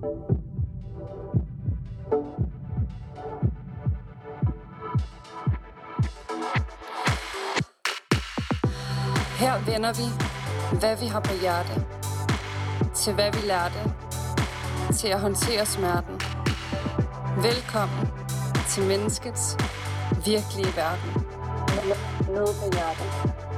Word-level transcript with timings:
Her 0.00 0.06
vender 9.66 9.92
vi, 9.92 10.06
hvad 10.78 10.96
vi 10.96 11.06
har 11.06 11.20
på 11.20 11.32
hjerte, 11.40 11.84
til 12.94 13.14
hvad 13.14 13.32
vi 13.32 13.46
lærte, 13.46 13.92
til 14.94 15.08
at 15.08 15.20
håndtere 15.20 15.66
smerten. 15.66 16.20
Velkommen 17.42 18.08
til 18.68 18.82
menneskets 18.82 19.56
virkelige 20.24 20.76
verden. 20.76 21.26
Noget 22.34 22.56
på 22.60 22.70
hjertet. 22.72 23.49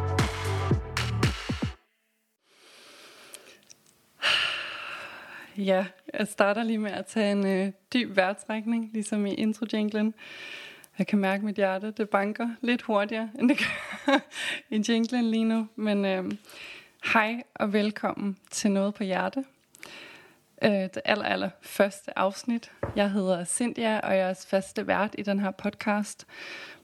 Ja, 5.56 5.86
jeg 6.18 6.28
starter 6.28 6.62
lige 6.62 6.78
med 6.78 6.90
at 6.90 7.06
tage 7.06 7.32
en 7.32 7.46
øh, 7.46 7.72
dyb 7.92 8.16
vejrtrækning, 8.16 8.90
ligesom 8.92 9.26
i 9.26 9.34
intro-jinglen. 9.34 10.14
Jeg 10.98 11.06
kan 11.06 11.18
mærke, 11.18 11.40
at 11.40 11.44
mit 11.44 11.56
hjerte 11.56 11.90
det 11.90 12.08
banker 12.08 12.48
lidt 12.60 12.82
hurtigere, 12.82 13.30
end 13.38 13.48
det 13.48 13.58
gør 13.58 14.18
i 14.76 14.84
jinglen 14.88 15.30
lige 15.30 15.44
nu. 15.44 15.68
Men 15.76 16.04
øh, 16.04 16.32
hej 17.12 17.42
og 17.54 17.72
velkommen 17.72 18.38
til 18.50 18.70
Noget 18.70 18.94
på 18.94 19.04
Hjerte. 19.04 19.44
Øh, 20.62 20.70
det 20.70 21.00
aller, 21.04 21.24
aller 21.24 21.50
første 21.62 22.18
afsnit. 22.18 22.72
Jeg 22.96 23.10
hedder 23.10 23.44
Cynthia, 23.44 24.00
og 24.00 24.16
jeg 24.16 24.30
er 24.30 24.44
faste 24.48 24.86
vært 24.86 25.14
i 25.18 25.22
den 25.22 25.40
her 25.40 25.50
podcast. 25.50 26.26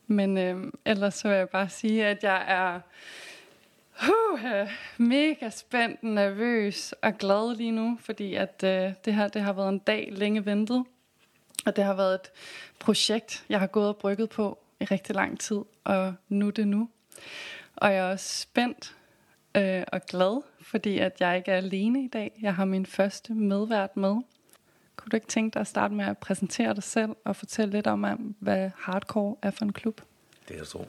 Men 0.06 0.38
øh, 0.38 0.72
ellers 0.84 1.14
så 1.14 1.28
vil 1.28 1.36
jeg 1.36 1.48
bare 1.48 1.68
sige, 1.68 2.06
at 2.06 2.22
jeg 2.22 2.44
er 2.48 2.80
uh, 4.44 4.70
mega 5.06 5.50
spændt, 5.50 6.02
nervøs 6.02 6.92
og 7.02 7.18
glad 7.18 7.56
lige 7.56 7.70
nu, 7.70 7.98
fordi 8.00 8.34
at 8.34 8.60
øh, 8.64 8.92
det 9.04 9.14
her 9.14 9.28
det 9.28 9.42
har 9.42 9.52
været 9.52 9.68
en 9.68 9.78
dag 9.78 10.08
længe 10.12 10.46
ventet. 10.46 10.84
Og 11.66 11.76
det 11.76 11.84
har 11.84 11.94
været 11.94 12.14
et 12.14 12.30
projekt, 12.78 13.44
jeg 13.48 13.60
har 13.60 13.66
gået 13.66 13.88
og 13.88 13.96
brygget 13.96 14.30
på 14.30 14.58
i 14.80 14.84
rigtig 14.84 15.14
lang 15.14 15.40
tid, 15.40 15.60
og 15.84 16.14
nu 16.28 16.46
er 16.46 16.50
det 16.50 16.68
nu. 16.68 16.88
Og 17.76 17.92
jeg 17.92 17.98
er 17.98 18.10
også 18.10 18.38
spændt 18.38 18.96
øh, 19.54 19.82
og 19.92 20.06
glad, 20.06 20.42
fordi 20.60 20.98
at 20.98 21.20
jeg 21.20 21.36
ikke 21.36 21.50
er 21.50 21.56
alene 21.56 22.04
i 22.04 22.08
dag. 22.08 22.38
Jeg 22.42 22.54
har 22.54 22.64
min 22.64 22.86
første 22.86 23.34
medvært 23.34 23.96
med. 23.96 24.16
Kunne 24.96 25.10
du 25.10 25.16
ikke 25.16 25.26
tænke 25.26 25.54
dig 25.54 25.60
at 25.60 25.66
starte 25.66 25.94
med 25.94 26.04
at 26.04 26.18
præsentere 26.18 26.74
dig 26.74 26.82
selv 26.82 27.10
og 27.24 27.36
fortælle 27.36 27.72
lidt 27.72 27.86
om, 27.86 28.34
hvad 28.38 28.70
Hardcore 28.76 29.36
er 29.42 29.50
for 29.50 29.64
en 29.64 29.72
klub? 29.72 30.00
Det 30.48 30.58
er 30.58 30.64
så. 30.64 30.84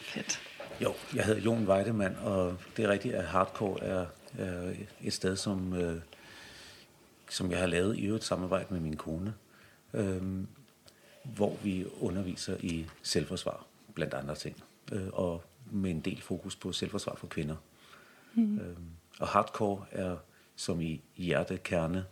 Fedt. 0.00 0.51
Jo, 0.82 0.94
jeg 1.14 1.24
hedder 1.24 1.40
Jon 1.40 1.68
Weidemann, 1.68 2.16
og 2.16 2.56
det 2.76 2.84
er 2.84 2.88
rigtigt, 2.88 3.14
at 3.14 3.24
Hardcore 3.24 3.84
er, 3.84 4.06
er 4.38 4.72
et 5.02 5.12
sted, 5.12 5.36
som, 5.36 5.74
øh, 5.74 6.00
som 7.30 7.50
jeg 7.50 7.58
har 7.58 7.66
lavet 7.66 7.98
i 7.98 8.06
et 8.06 8.24
samarbejde 8.24 8.66
med 8.70 8.80
min 8.80 8.96
kone, 8.96 9.34
øh, 9.94 10.22
hvor 11.24 11.56
vi 11.62 11.86
underviser 12.00 12.56
i 12.60 12.86
selvforsvar, 13.02 13.66
blandt 13.94 14.14
andre 14.14 14.34
ting, 14.34 14.62
øh, 14.92 15.08
og 15.12 15.42
med 15.70 15.90
en 15.90 16.00
del 16.00 16.22
fokus 16.22 16.56
på 16.56 16.72
selvforsvar 16.72 17.14
for 17.14 17.26
kvinder. 17.26 17.56
Mm. 18.34 18.58
Øh, 18.58 18.76
og 19.20 19.28
Hardcore 19.28 19.84
er 19.90 20.16
som 20.56 20.80
i 20.80 21.00
hjertekerne, 21.16 22.04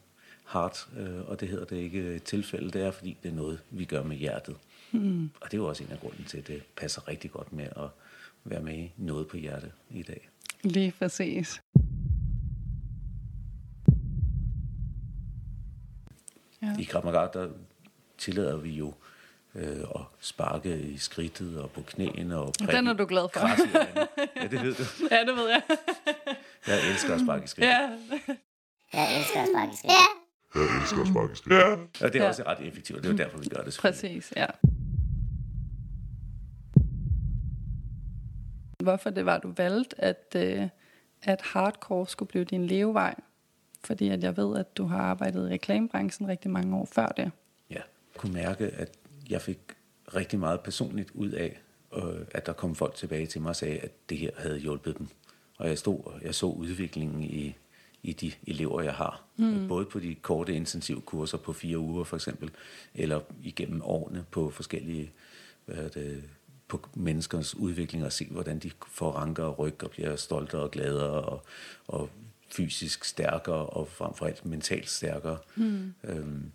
hard, 0.44 0.88
øh, 0.96 1.28
og 1.28 1.40
det 1.40 1.48
hedder 1.48 1.64
det 1.64 1.76
ikke 1.76 2.14
et 2.14 2.22
tilfælde, 2.22 2.70
det 2.70 2.82
er 2.82 2.90
fordi 2.90 3.16
det 3.22 3.28
er 3.30 3.34
noget, 3.34 3.60
vi 3.70 3.84
gør 3.84 4.02
med 4.02 4.16
hjertet. 4.16 4.56
Mm. 4.92 5.30
Og 5.40 5.50
det 5.50 5.54
er 5.54 5.58
jo 5.58 5.68
også 5.68 5.84
en 5.84 5.90
af 5.90 6.00
grunden 6.00 6.24
til, 6.24 6.38
at 6.38 6.46
det 6.46 6.62
passer 6.76 7.08
rigtig 7.08 7.30
godt 7.30 7.52
med 7.52 7.64
at 7.64 7.88
være 8.44 8.62
med 8.62 8.74
i 8.74 8.92
noget 8.96 9.28
på 9.28 9.36
hjerte 9.36 9.72
i 9.90 10.02
dag. 10.02 10.28
Lige 10.62 10.92
præcis. 10.98 11.62
Ja. 16.62 16.76
I 16.78 16.82
Kramagat, 16.84 17.34
der 17.34 17.48
tillader 18.18 18.56
vi 18.56 18.70
jo 18.70 18.94
øh, 19.54 19.80
at 19.80 20.00
sparke 20.20 20.80
i 20.80 20.98
skridtet 20.98 21.60
og 21.60 21.70
på 21.70 21.82
knæene. 21.82 22.38
Og 22.38 22.54
Den 22.58 22.86
er 22.86 22.92
du 22.92 23.06
glad 23.06 23.28
for. 23.32 23.40
ja, 24.36 24.46
det 24.48 24.62
ved 24.62 24.74
du. 24.74 24.84
ja, 25.14 25.20
det 25.20 25.36
ved 25.36 25.48
jeg. 25.48 25.62
jeg 26.66 26.90
elsker 26.90 27.14
at 27.14 27.20
sparke 27.20 27.44
i 27.44 27.46
skridtet. 27.46 27.72
Ja. 27.72 27.90
Jeg 28.92 29.18
elsker 29.18 29.42
at 29.42 29.48
sparke 29.48 29.72
i 29.72 29.76
skridtet. 29.76 29.96
Jeg 30.54 30.80
elsker 30.80 31.02
at 31.02 31.08
sparke 31.08 31.32
i 31.32 31.36
skridtet. 31.36 31.58
Ja. 32.00 32.06
Og 32.06 32.12
det 32.12 32.16
er 32.16 32.22
ja. 32.22 32.28
også 32.28 32.42
ret 32.46 32.66
effektivt, 32.68 32.98
og 32.98 33.04
det 33.04 33.12
er 33.12 33.16
derfor, 33.24 33.38
vi 33.38 33.48
gør 33.48 33.62
det. 33.62 33.76
Præcis, 33.80 34.32
ja. 34.36 34.46
Hvorfor 38.80 39.10
det 39.10 39.26
var, 39.26 39.38
du 39.38 39.52
valgte, 39.56 40.00
at, 40.00 40.34
øh, 40.36 40.68
at 41.22 41.40
hardcore 41.42 42.06
skulle 42.08 42.28
blive 42.28 42.44
din 42.44 42.66
levevej? 42.66 43.14
Fordi 43.84 44.08
at 44.08 44.22
jeg 44.22 44.36
ved, 44.36 44.58
at 44.58 44.76
du 44.76 44.84
har 44.84 44.98
arbejdet 44.98 45.48
i 45.48 45.52
reklamebranchen 45.52 46.28
rigtig 46.28 46.50
mange 46.50 46.76
år 46.76 46.88
før 46.92 47.06
det. 47.06 47.30
Ja, 47.70 47.74
jeg 47.74 47.82
kunne 48.16 48.32
mærke, 48.32 48.66
at 48.66 48.90
jeg 49.30 49.42
fik 49.42 49.58
rigtig 50.14 50.38
meget 50.38 50.60
personligt 50.60 51.10
ud 51.14 51.30
af, 51.30 51.60
øh, 51.96 52.26
at 52.30 52.46
der 52.46 52.52
kom 52.52 52.74
folk 52.74 52.94
tilbage 52.94 53.26
til 53.26 53.40
mig 53.40 53.48
og 53.48 53.56
sagde, 53.56 53.78
at 53.78 53.90
det 54.08 54.18
her 54.18 54.30
havde 54.38 54.58
hjulpet 54.58 54.98
dem. 54.98 55.08
Og 55.58 55.68
jeg 55.68 55.78
stod 55.78 56.04
og 56.04 56.20
jeg 56.22 56.34
så 56.34 56.46
udviklingen 56.46 57.22
i, 57.22 57.54
i 58.02 58.12
de 58.12 58.32
elever, 58.46 58.82
jeg 58.82 58.94
har. 58.94 59.24
Mm. 59.36 59.68
Både 59.68 59.84
på 59.84 59.98
de 59.98 60.14
korte 60.14 60.54
intensive 60.54 61.00
kurser 61.00 61.38
på 61.38 61.52
fire 61.52 61.78
uger 61.78 62.04
for 62.04 62.16
eksempel, 62.16 62.50
eller 62.94 63.20
igennem 63.44 63.82
årene 63.84 64.24
på 64.30 64.50
forskellige 64.50 65.12
hvad 65.64 65.90
det, 65.90 66.22
på 66.70 66.88
menneskers 66.94 67.54
udvikling 67.54 68.04
og 68.04 68.12
se, 68.12 68.26
hvordan 68.30 68.58
de 68.58 68.70
får 68.88 69.10
ranker 69.12 69.44
og 69.44 69.58
ryg 69.58 69.84
og 69.84 69.90
bliver 69.90 70.16
stoltere 70.16 70.62
og 70.62 70.70
gladere 70.70 71.22
og, 71.22 71.42
og 71.88 72.10
fysisk 72.50 73.04
stærkere 73.04 73.66
og 73.66 73.88
frem 73.88 74.14
for 74.14 74.26
alt 74.26 74.46
mentalt 74.46 74.90
stærkere. 74.90 75.38
Mm. 75.56 75.94
Øhm, 76.04 76.52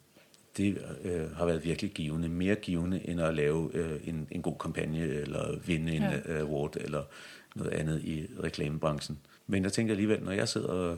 det 0.57 0.77
øh, 1.03 1.31
har 1.31 1.45
været 1.45 1.63
virkelig 1.63 1.91
givende. 1.91 2.29
Mere 2.29 2.55
givende 2.55 3.09
end 3.09 3.21
at 3.21 3.35
lave 3.35 3.69
øh, 3.73 3.99
en, 4.03 4.27
en 4.31 4.41
god 4.41 4.55
kampagne 4.59 4.99
eller 4.99 5.59
vinde 5.65 5.95
en 5.95 6.01
ja. 6.01 6.39
award 6.39 6.75
eller 6.75 7.03
noget 7.55 7.71
andet 7.71 8.03
i 8.03 8.27
reklamebranchen. 8.43 9.19
Men 9.47 9.63
jeg 9.63 9.73
tænker 9.73 9.93
alligevel, 9.93 10.23
når 10.23 10.31
jeg 10.31 10.49
sidder 10.49 10.67
og, 10.67 10.97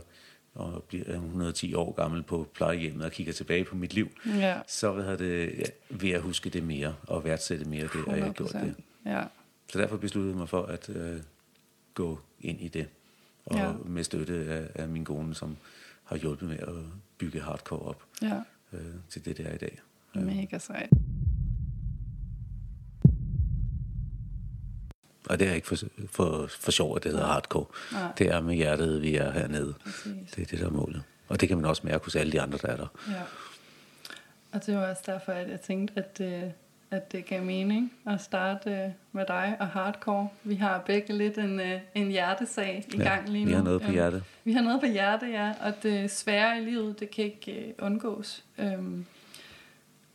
og 0.54 0.84
bliver 0.84 1.14
110 1.14 1.74
år 1.74 1.92
gammel 1.92 2.24
på 2.24 2.48
plejehjemmet 2.54 3.06
og 3.06 3.12
kigger 3.12 3.34
tilbage 3.34 3.64
på 3.64 3.76
mit 3.76 3.94
liv, 3.94 4.10
ja. 4.26 4.56
så 4.68 4.92
hvad 4.92 5.18
det, 5.18 5.60
ja, 5.60 5.64
vil 5.90 6.10
jeg 6.10 6.20
huske 6.20 6.50
det 6.50 6.64
mere 6.64 6.96
og 7.08 7.24
værdsætte 7.24 7.66
mere 7.66 7.84
det, 7.84 8.08
at 8.08 8.18
jeg 8.18 8.26
har 8.26 8.34
gjort 8.34 8.54
det. 8.54 8.76
Ja. 9.08 9.24
Så 9.70 9.80
derfor 9.80 9.98
besluttede 9.98 10.32
jeg 10.32 10.40
mig 10.40 10.50
for 10.50 10.66
at 10.66 10.90
øh, 10.90 11.22
gå 11.94 12.20
ind 12.40 12.62
i 12.62 12.68
det. 12.68 12.88
Og 13.46 13.58
ja. 13.58 13.72
med 13.86 14.04
støtte 14.04 14.34
af, 14.34 14.82
af 14.84 14.90
min 14.90 15.06
kone, 15.06 15.36
som 15.36 15.58
har 16.04 16.18
hjulpet 16.18 16.50
med 16.50 16.60
at 16.60 16.74
bygge 17.18 17.42
hardcore 17.42 17.80
op 17.80 18.04
ja. 18.22 18.42
øh, 18.74 18.82
til 19.10 19.26
det, 19.26 19.38
der 19.38 19.44
er 19.44 19.54
i 19.54 19.58
dag. 19.58 19.80
Ja. 20.16 20.20
Mega 20.20 20.58
sejt. 20.58 20.90
Og 25.30 25.40
det 25.40 25.48
er 25.48 25.54
ikke 25.54 25.68
for, 25.68 25.78
for, 26.12 26.48
for 26.48 26.72
sjov, 26.72 26.96
at 26.96 27.04
det 27.04 27.12
hedder 27.12 27.26
hardcore. 27.26 27.66
Ja. 27.94 28.08
Det 28.18 28.28
er 28.28 28.42
med 28.42 28.56
hjertet, 28.56 29.02
vi 29.02 29.16
er 29.16 29.32
hernede. 29.32 29.74
Præcis. 29.84 30.32
Det 30.36 30.42
er 30.42 30.46
det, 30.46 30.60
der 30.60 30.66
er 30.66 30.72
målet. 30.72 31.04
Og 31.28 31.42
det 31.42 31.48
kan 31.48 31.58
man 31.58 31.66
også 31.66 31.82
mærke 31.86 32.04
hos 32.04 32.16
alle 32.16 32.32
de 32.32 32.42
andre, 32.42 32.58
der 32.58 32.68
er 32.68 32.78
der. 32.78 32.88
Ja. 33.10 33.22
Og 34.52 34.66
det 34.66 34.76
var 34.76 34.90
også 34.90 35.04
derfor, 35.06 35.32
at 35.32 35.50
jeg 35.50 35.62
tænkte, 35.62 35.94
at... 35.98 36.22
Øh 36.22 36.52
at 36.92 37.12
det 37.12 37.26
gav 37.26 37.44
mening 37.44 37.94
at 38.06 38.22
starte 38.22 38.72
øh, 38.72 38.90
med 39.12 39.26
dig 39.28 39.58
og 39.60 39.68
hardcore. 39.68 40.28
Vi 40.44 40.56
har 40.56 40.84
begge 40.86 41.14
lidt 41.14 41.38
en, 41.38 41.60
øh, 41.60 41.80
en 41.96 42.08
hjertesag 42.08 42.86
i 42.94 42.98
ja, 42.98 43.04
gang 43.04 43.30
lige 43.30 43.46
nu. 43.46 43.50
vi 43.50 43.56
har 43.56 43.64
noget 43.64 43.82
på 43.82 43.92
hjertet. 43.92 44.24
Vi 44.44 44.54
har 44.54 44.62
noget 44.62 44.80
på 44.80 44.86
hjertet, 44.86 45.30
ja. 45.30 45.54
Og 45.62 45.84
det 45.84 46.12
svære 46.12 46.62
i 46.62 46.66
livet, 46.66 47.00
det 47.00 47.12
kan 47.12 47.26
ikke 47.26 47.74
uh, 47.80 47.86
undgås. 47.86 48.44
Um, 48.58 49.06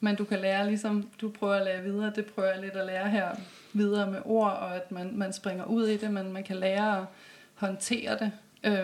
men 0.00 0.16
du 0.16 0.24
kan 0.24 0.38
lære, 0.38 0.66
ligesom 0.66 1.08
du 1.20 1.28
prøver 1.28 1.54
at 1.54 1.64
lære 1.64 1.82
videre, 1.82 2.12
det 2.16 2.26
prøver 2.26 2.48
jeg 2.48 2.60
lidt 2.60 2.76
at 2.76 2.86
lære 2.86 3.10
her 3.10 3.28
videre 3.72 4.10
med 4.10 4.20
ord, 4.24 4.50
og 4.50 4.76
at 4.76 4.92
man, 4.92 5.10
man 5.16 5.32
springer 5.32 5.64
ud 5.64 5.86
i 5.86 5.96
det, 5.96 6.10
men 6.10 6.32
man 6.32 6.44
kan 6.44 6.56
lære 6.56 6.98
at 6.98 7.04
håndtere 7.54 8.18
det, 8.18 8.32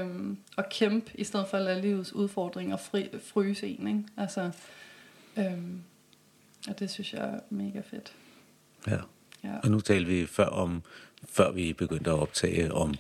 um, 0.03 0.39
og 0.57 0.69
kæmpe, 0.69 1.11
i 1.15 1.25
stedet 1.25 1.47
for 1.47 1.57
at 1.57 1.65
lade 1.65 1.81
livets 1.81 2.13
udfordringer 2.13 2.77
fri, 2.77 3.09
fryse 3.25 3.69
en. 3.69 3.89
Ikke? 3.89 4.03
Altså, 4.17 4.51
um, 5.37 5.83
og 6.69 6.79
det 6.79 6.91
synes 6.91 7.13
jeg 7.13 7.21
er 7.21 7.39
mega 7.51 7.81
fedt. 7.91 8.13
Ja. 8.87 8.99
ja. 9.45 9.59
Og 9.63 9.71
nu 9.71 9.81
talte 9.81 10.11
vi 10.11 10.27
før 10.27 10.47
om, 10.47 10.83
før 11.29 11.53
vi 11.53 11.73
begyndte 11.73 12.11
at 12.11 12.19
optage 12.19 12.75
om 12.75 12.95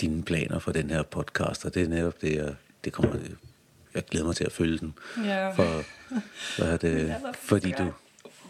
dine 0.00 0.22
planer 0.22 0.58
for 0.58 0.72
den 0.72 0.90
her 0.90 1.02
podcast, 1.02 1.64
og 1.64 1.74
det 1.74 1.82
er 1.82 1.88
netop 1.88 2.20
det, 2.20 2.36
jeg, 2.36 2.54
det 2.84 2.92
kommer, 2.92 3.16
jeg 3.94 4.04
glæder 4.04 4.26
mig 4.26 4.36
til 4.36 4.44
at 4.44 4.52
følge 4.52 4.78
den. 4.78 4.94
Ja. 5.24 5.50
For, 5.50 5.82
hvad 6.58 6.72
er 6.72 6.76
det, 6.76 7.16
fordi 7.50 7.70
du 7.78 7.92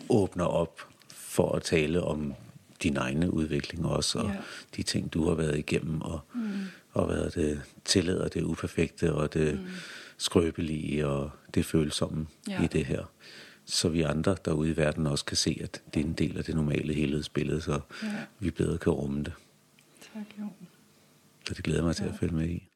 åbner 0.08 0.44
op 0.44 0.80
for 1.10 1.52
at 1.52 1.62
tale 1.62 2.02
om 2.02 2.34
din 2.82 2.96
egne 2.96 3.32
udvikling 3.32 3.86
også, 3.86 4.18
og 4.18 4.28
ja. 4.28 4.36
de 4.76 4.82
ting, 4.82 5.12
du 5.14 5.28
har 5.28 5.34
været 5.34 5.58
igennem, 5.58 6.02
og, 6.02 6.20
mm. 6.34 6.64
og 6.92 7.06
hvad 7.06 7.30
det, 7.30 7.62
tillader 7.84 8.28
det 8.28 8.42
uperfekte, 8.42 9.12
og 9.12 9.34
det 9.34 9.54
mm. 9.54 9.66
skrøbelige, 10.16 11.06
og 11.06 11.30
det 11.54 11.66
følsomme 11.66 12.26
ja. 12.48 12.64
i 12.64 12.66
det 12.66 12.86
her 12.86 13.04
så 13.66 13.88
vi 13.88 14.02
andre 14.02 14.36
derude 14.44 14.70
i 14.70 14.76
verden 14.76 15.06
også 15.06 15.24
kan 15.24 15.36
se, 15.36 15.58
at 15.62 15.82
det 15.94 16.00
er 16.00 16.04
en 16.04 16.12
del 16.12 16.38
af 16.38 16.44
det 16.44 16.54
normale 16.54 16.94
helhedsbillede, 16.94 17.60
så 17.60 17.80
ja. 18.02 18.08
vi 18.38 18.50
bedre 18.50 18.78
kan 18.78 18.92
rumme 18.92 19.22
det. 19.22 19.32
Tak, 20.14 20.26
jo. 20.38 20.48
Så 21.48 21.54
det 21.54 21.64
glæder 21.64 21.82
mig 21.82 21.96
til 21.96 22.04
ja. 22.04 22.12
at 22.12 22.18
følge 22.18 22.34
med 22.34 22.48
i. 22.48 22.68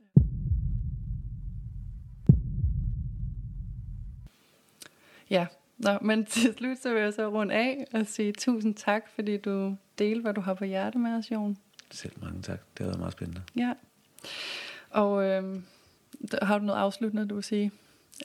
Ja, 5.31 5.47
Nå, 5.81 5.99
men 6.03 6.25
til 6.27 6.55
slut 6.59 6.79
så 6.79 6.93
vil 6.93 7.03
jeg 7.03 7.15
så 7.15 7.29
runde 7.29 7.55
af 7.55 7.87
og 7.93 8.07
sige 8.07 8.33
tusind 8.33 8.75
tak, 8.75 9.03
fordi 9.15 9.37
du 9.37 9.77
delte, 9.99 10.23
hvad 10.23 10.35
du 10.35 10.41
har 10.41 10.55
på 10.55 10.65
hjerte 10.65 10.99
med 10.99 11.11
os, 11.11 11.31
Jon. 11.31 11.57
Selv 11.91 12.13
mange 12.23 12.43
tak. 12.43 12.61
Det 12.73 12.79
har 12.79 12.85
været 12.85 12.99
meget 12.99 13.13
spændende. 13.13 13.43
Ja. 13.57 13.73
Og 14.91 15.25
øh, 15.25 15.63
har 16.43 16.59
du 16.59 16.65
noget 16.65 16.81
afsluttende, 16.81 17.29
du 17.29 17.35
vil 17.35 17.45
sige? 17.45 17.71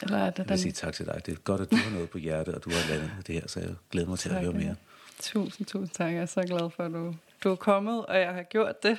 Eller 0.02 0.18
er 0.18 0.30
det 0.30 0.38
Jeg 0.38 0.46
den... 0.46 0.50
vil 0.50 0.60
sige 0.60 0.72
tak 0.72 0.94
til 0.94 1.06
dig. 1.06 1.22
Det 1.26 1.32
er 1.32 1.36
godt, 1.38 1.62
at 1.62 1.72
du 1.72 1.76
har 1.76 1.92
noget 1.92 2.10
på 2.10 2.18
hjertet, 2.18 2.56
og 2.56 2.64
du 2.66 2.70
har 2.70 2.90
landet 2.90 3.12
med 3.16 3.24
det 3.24 3.36
her, 3.36 3.48
så 3.48 3.60
jeg 3.60 3.70
glæder 3.92 4.08
mig 4.08 4.20
til 4.20 4.30
at 4.30 4.36
Tak, 4.36 4.44
høre 4.44 4.54
ja. 4.54 4.64
mere. 4.66 4.76
Tusind, 5.22 5.68
tusind 5.68 5.90
tak. 5.96 6.12
Jeg 6.14 6.22
er 6.22 6.26
så 6.26 6.42
glad 6.42 6.70
for, 6.76 6.84
at 6.84 6.92
du, 6.92 7.16
du 7.44 7.52
er 7.52 7.56
kommet, 7.56 8.06
og 8.06 8.20
jeg 8.20 8.34
har 8.34 8.44
gjort 8.44 8.84
det. 8.84 8.98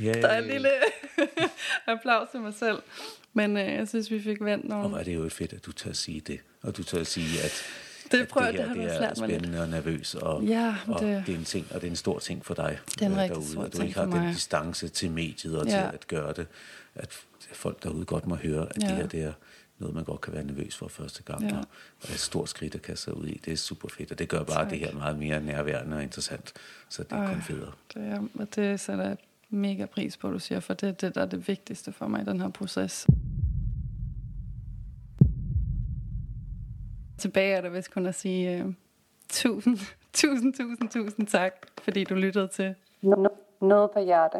Ja, 0.00 0.12
Der 0.12 0.28
er 0.28 0.38
en 0.42 0.48
lille 0.50 0.68
applaus 1.86 2.28
til 2.30 2.40
mig 2.40 2.54
selv. 2.54 2.78
Men 3.32 3.56
øh, 3.56 3.66
jeg 3.72 3.88
synes, 3.88 4.10
vi 4.10 4.22
fik 4.22 4.40
vendt 4.40 4.64
Og 4.64 4.68
nogle... 4.70 4.88
hvor 4.88 4.98
er 4.98 5.02
det 5.02 5.14
jo 5.14 5.28
fedt, 5.28 5.52
at 5.52 5.66
du 5.66 5.72
tør 5.72 5.90
at 5.90 5.96
sige 5.96 6.20
det. 6.20 6.40
Og 6.62 6.76
du 6.76 6.82
tør 6.84 6.98
at 7.00 7.06
sige, 7.06 7.42
at, 7.44 7.62
Det 8.12 8.20
at 8.20 8.28
prøver- 8.28 8.46
det 8.50 8.58
det 8.58 8.66
her 8.68 8.74
det 8.74 8.84
været 8.84 9.02
er 9.04 9.14
spændende 9.14 9.62
og 9.62 9.68
nervøs. 9.68 10.14
Og, 10.14 10.42
Ja, 10.44 10.74
og 10.88 11.00
det- 11.00 11.22
det... 11.26 11.34
er 11.34 11.38
en 11.38 11.44
ting, 11.44 11.66
og 11.70 11.80
det 11.80 11.86
er 11.86 11.90
en 11.90 11.96
stor 11.96 12.18
ting 12.18 12.44
for 12.46 12.54
dig 12.54 12.78
Det 12.94 13.02
er 13.02 13.06
en 13.06 13.30
derude. 13.30 13.48
stor 13.50 13.62
at 13.64 13.72
du 13.76 13.82
ikke 13.82 13.94
har 13.94 14.04
den 14.06 14.32
distance 14.32 14.88
til 14.88 15.10
mediet 15.10 15.58
og 15.58 15.66
Ja. 15.66 15.70
til 15.70 15.78
at 15.94 16.06
gøre 16.06 16.32
det. 16.32 16.46
At 16.94 17.12
folk 17.52 17.82
derude 17.82 18.04
godt 18.04 18.26
må 18.26 18.34
høre, 18.34 18.66
at 18.76 18.82
Ja. 18.82 18.88
det 18.88 18.96
her 18.96 19.06
det 19.06 19.22
er 19.22 19.32
noget, 19.82 19.94
man 19.94 20.04
godt 20.04 20.20
kan 20.20 20.32
være 20.32 20.44
nervøs 20.44 20.76
for 20.76 20.88
første 20.88 21.22
gang. 21.22 21.42
Ja. 21.42 21.56
Og, 21.56 21.64
og 22.02 22.08
et 22.08 22.18
stort 22.18 22.48
skridt 22.48 22.74
at 22.74 22.82
kaste 22.82 23.04
sig 23.04 23.16
ud 23.16 23.26
i. 23.26 23.40
Det 23.44 23.52
er 23.52 23.56
super 23.56 23.88
fedt, 23.88 24.12
og 24.12 24.18
det 24.18 24.28
gør 24.28 24.42
bare 24.44 24.62
Tak. 24.64 24.70
det 24.70 24.78
her 24.78 24.92
meget 24.94 25.18
mere 25.18 25.40
nærværende 25.40 25.96
og 25.96 26.02
interessant. 26.02 26.52
Så 26.88 27.02
det 27.02 27.12
er 27.12 27.16
Ej. 27.16 27.32
kun 27.34 27.42
federe. 27.42 27.72
Det, 27.94 28.02
er, 28.02 28.22
og 28.38 28.54
det 28.54 28.80
sætter 28.80 29.04
jeg 29.04 29.16
mega 29.50 29.86
pris 29.86 30.16
på, 30.16 30.30
du 30.30 30.38
siger, 30.38 30.60
for 30.60 30.74
det 30.74 30.88
er 30.88 30.92
det, 30.92 31.14
der 31.14 31.22
er 31.22 31.26
det 31.26 31.48
vigtigste 31.48 31.92
for 31.92 32.06
mig 32.06 32.22
i 32.22 32.24
den 32.24 32.40
her 32.40 32.48
proces. 32.48 33.06
Tilbage 37.18 37.54
er 37.56 37.60
der 37.60 37.68
vist 37.68 37.90
kun 37.90 38.06
at 38.06 38.14
sige 38.14 38.64
uh, 38.64 38.74
tusind, 39.28 39.78
tusind, 40.12 40.54
tusind, 40.54 40.88
tusind 40.90 41.26
tak, 41.26 41.52
fordi 41.82 42.04
du 42.04 42.14
lyttede 42.14 42.48
til. 42.48 42.74
Noget 43.60 43.90
på 43.90 44.00
hjerte. 44.00 44.38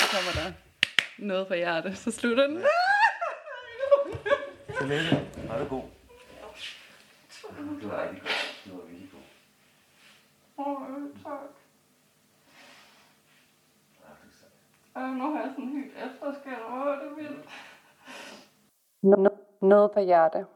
Så 0.00 0.06
kommer 0.12 0.32
der 0.44 0.52
noget 1.18 1.46
på 1.46 1.54
hjertet, 1.54 1.98
så 1.98 2.10
slutter 2.10 2.46
den. 2.46 2.56
Tillykke. 4.80 5.16
Var 5.48 5.58
det 5.58 5.68
god. 5.68 5.82
Du 7.82 7.88
var 7.88 8.02
rigtig 8.02 8.22
god. 8.22 8.30
Du 8.66 8.76
var 8.76 8.84
virkelig 8.86 9.10
god. 9.12 9.20
Åh, 10.66 10.76
tak. 11.22 11.50
Ej, 14.94 15.10
nu 15.10 15.32
har 15.32 15.40
jeg 15.40 15.50
sådan 15.50 15.64
en 15.64 15.76
helt 15.76 15.92
efterskæld. 15.92 16.62
Åh, 16.70 16.86
det 16.98 17.06
er 17.06 17.14
vildt. 17.14 17.48
Noget 19.62 19.90
på 19.92 20.00
hjerte. 20.00 20.46